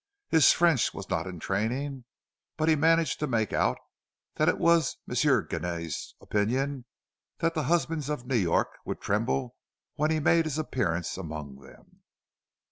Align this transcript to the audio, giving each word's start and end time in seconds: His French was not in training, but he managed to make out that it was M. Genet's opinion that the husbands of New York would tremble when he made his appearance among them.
His 0.29 0.51
French 0.51 0.95
was 0.95 1.11
not 1.11 1.27
in 1.27 1.37
training, 1.39 2.05
but 2.57 2.67
he 2.67 2.75
managed 2.75 3.19
to 3.19 3.27
make 3.27 3.53
out 3.53 3.77
that 4.37 4.49
it 4.49 4.57
was 4.57 4.97
M. 5.07 5.13
Genet's 5.15 6.15
opinion 6.19 6.85
that 7.37 7.53
the 7.53 7.65
husbands 7.69 8.09
of 8.09 8.25
New 8.25 8.33
York 8.35 8.79
would 8.83 8.99
tremble 8.99 9.57
when 9.97 10.09
he 10.09 10.19
made 10.19 10.45
his 10.45 10.57
appearance 10.57 11.17
among 11.17 11.57
them. 11.57 12.01